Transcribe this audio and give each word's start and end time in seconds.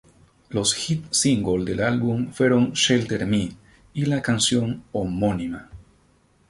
Los 0.49 0.73
hit 0.73 1.11
singles 1.13 1.63
del 1.65 1.79
álbum 1.79 2.31
fueron 2.33 2.71
"Shelter 2.71 3.27
Me" 3.27 3.51
y 3.93 4.05
la 4.07 4.19
canción 4.19 4.83
homónima. 4.93 5.69